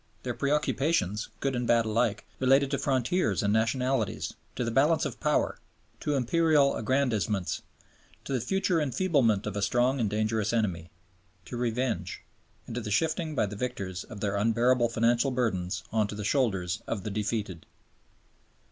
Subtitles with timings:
[0.23, 5.19] Their preoccupations, good and bad alike, related to frontiers and nationalities, to the balance of
[5.19, 5.59] power,
[5.99, 7.61] to imperial aggrandizements,
[8.25, 10.89] to the future enfeeblement of a strong and dangerous enemy,
[11.45, 12.23] to revenge,
[12.65, 16.25] and to the shifting by the victors of their unbearable financial burdens on to the
[16.25, 17.67] shoulders of the defeated.